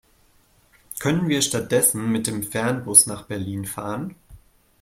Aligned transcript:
Können 0.99 1.29
wir 1.29 1.43
stattdessen 1.43 2.11
mit 2.11 2.25
dem 2.25 2.41
Fernbus 2.41 3.05
nach 3.05 3.27
Berlin 3.27 3.65
fahren? 3.65 4.15